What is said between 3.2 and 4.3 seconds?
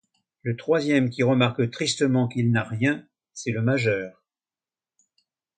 c’est le majeur.